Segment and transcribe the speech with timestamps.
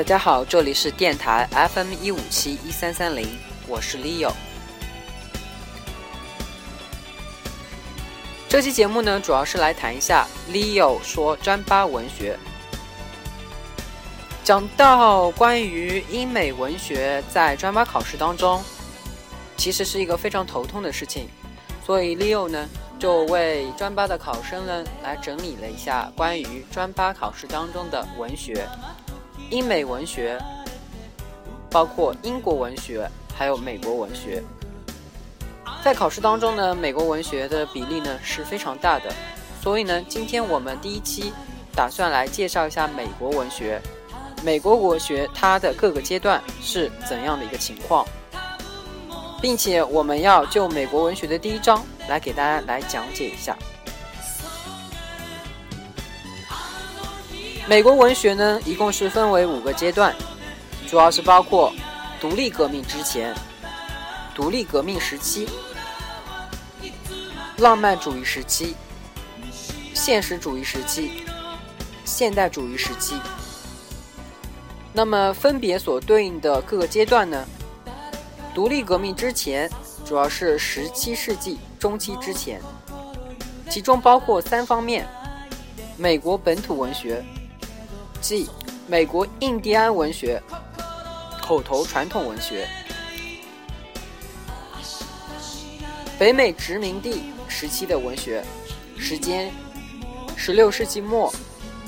[0.00, 3.28] 大家好，这里是电台 FM 一五七一三三零，
[3.68, 4.32] 我是 Leo。
[8.48, 12.38] 这期节目呢，主要是来谈一下 Leo 说专八文学。
[14.42, 18.64] 讲到关于英美文学在专八考试当中，
[19.58, 21.28] 其实是一个非常头痛的事情，
[21.84, 22.66] 所以 Leo 呢
[22.98, 28.66] 就为专八的考生呢来整理了一下关于专八考试当中的文学。
[29.48, 30.38] 英美文学，
[31.70, 34.42] 包括英国文学，还有美国文学，
[35.82, 39.12] 在考试当中呢，美国文学的比例呢是非常大的，
[39.62, 41.32] 所以呢，今天我们第一期
[41.74, 43.80] 打算来介绍一下美国文学，
[44.44, 48.06] 美国文学它的各个阶段是怎样的一个情况，
[49.40, 53.56] 并且我们要就美国文学的第一章来给大家来讲解一下。
[57.70, 60.12] 美国文学呢，一共是分为五个阶段，
[60.88, 61.72] 主要是包括
[62.20, 63.32] 独立革命之前、
[64.34, 65.48] 独立革命时期、
[67.58, 68.74] 浪漫主义时期、
[69.94, 71.22] 现实主义时期、
[72.04, 73.14] 现代主义时期。
[74.92, 77.46] 那么分别所对应的各个阶段呢？
[78.52, 79.70] 独立革命之前
[80.04, 82.60] 主要是十七世纪中期之前，
[83.70, 85.06] 其中包括三方面：
[85.96, 87.24] 美国本土文学。
[88.20, 88.48] 即
[88.86, 90.42] 美国印第安文学、
[91.40, 92.68] 口头传统文学、
[96.18, 98.44] 北美殖民地时期的文学，
[98.98, 99.52] 时间
[100.36, 101.32] 十六世纪末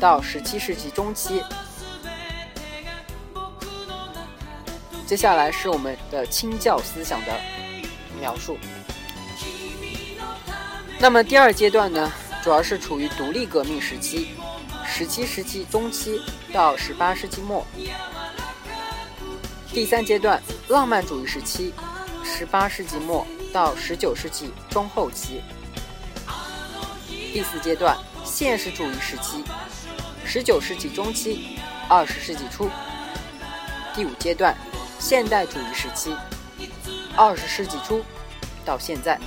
[0.00, 1.42] 到十七世纪中期。
[5.06, 7.32] 接下来是我们的清教思想的
[8.20, 8.58] 描述。
[10.98, 12.12] 那么第二阶段呢，
[12.42, 14.30] 主要是处于独立革命时期。
[14.98, 16.22] 十七世纪中期
[16.54, 17.66] 到十八世纪末，
[19.70, 21.70] 第三阶段浪漫主义时期，
[22.24, 25.42] 十八世纪末到十九世纪中后期。
[27.10, 29.44] 第四阶段现实主义时期，
[30.24, 31.58] 十九世纪中期，
[31.90, 32.70] 二十世纪初。
[33.94, 34.56] 第五阶段
[34.98, 36.16] 现代主义时期，
[37.14, 38.02] 二十世纪初
[38.64, 39.20] 到现在。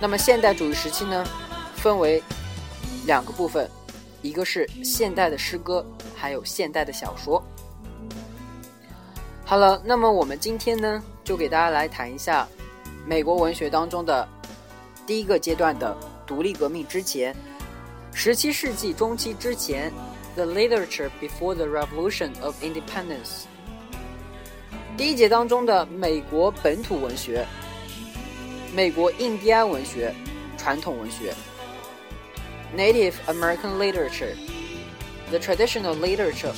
[0.00, 1.26] 那么现代主义时期呢，
[1.74, 2.22] 分为
[3.06, 3.68] 两个部分。
[4.22, 5.84] 一个是现代的诗歌，
[6.16, 7.42] 还有现代的小说。
[9.44, 12.48] 好了，那么我们今天呢，就给大家来谈一下
[13.04, 14.26] 美国文学当中的
[15.06, 15.94] 第一个阶段的
[16.26, 17.36] 独立革命之前，
[18.14, 19.92] 十七世纪中期之前
[20.36, 23.44] ，The Literature Before the Revolution of Independence。
[24.96, 27.44] 第一节当中的美国本土文学、
[28.72, 30.14] 美国印第安文学、
[30.56, 31.34] 传统文学。
[32.74, 34.34] Native American literature,
[35.30, 36.54] the traditional literature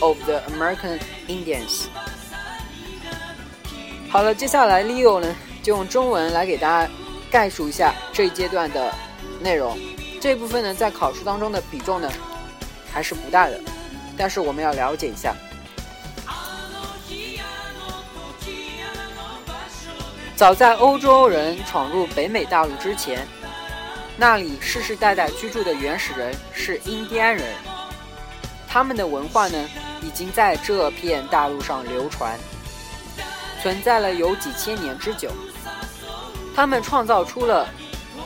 [0.00, 1.86] of the American Indians。
[4.10, 6.92] 好了，接下来 Leo 呢就用中文来给大家
[7.30, 8.94] 概述一下这一阶段的
[9.40, 9.78] 内容。
[10.20, 12.12] 这部分呢在考试当中的比重呢
[12.92, 13.58] 还是不大的，
[14.16, 15.34] 但是我们要了解一下。
[20.36, 23.26] 早在欧洲人闯入北美大陆之前。
[24.18, 27.44] 那里世世代代居住的原始人是印第安人，
[28.66, 29.68] 他们的文化呢，
[30.00, 32.34] 已经在这片大陆上流传，
[33.62, 35.30] 存在了有几千年之久。
[36.54, 37.68] 他们创造出了，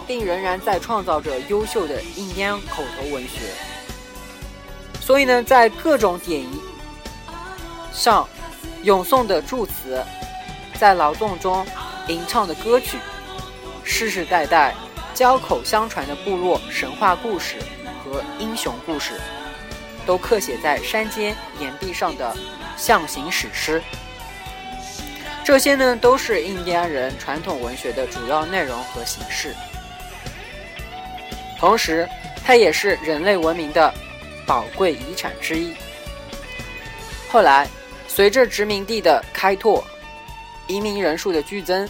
[0.06, 3.40] 并仍然在创造着优秀的印第安口头文学。
[5.00, 6.60] 所以呢，在各种典仪
[7.92, 8.28] 上
[8.84, 10.00] 咏诵的祝词，
[10.78, 11.66] 在劳动中
[12.06, 12.96] 吟唱的歌曲，
[13.82, 14.72] 世世代代。
[15.15, 17.56] 交口相传的部落神话故事
[18.03, 19.21] 和英雄故事，
[20.06, 22.34] 都刻写在山间岩壁上的
[22.77, 23.83] 象形史诗。
[25.45, 29.54] 这些呢，都是印第安人传统文学的主要内容和形式。
[31.59, 32.09] 同时，
[32.45, 33.92] 它也是人类文明的
[34.47, 35.74] 宝贵遗产之一。
[37.28, 37.68] 后来，
[38.06, 39.84] 随着殖民地的开拓，
[40.66, 41.89] 移民人数的剧增，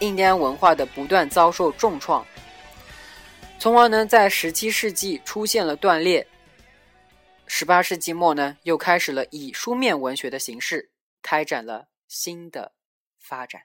[0.00, 2.26] 印第安文化的不断遭受重创。
[3.58, 6.26] 从而呢，在十七世纪出现了断裂，
[7.46, 10.90] 十八世纪末呢，又开始了以书面文学的形式
[11.22, 12.72] 开展了新的
[13.18, 13.62] 发展。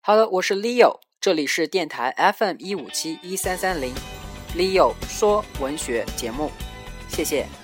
[0.00, 3.94] 好了，我是 Leo，这里是电台 FM 一五七一三三零
[4.56, 6.50] ，Leo 说文学节目，
[7.08, 7.61] 谢谢。